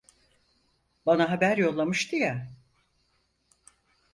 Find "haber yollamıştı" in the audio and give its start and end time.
1.31-2.15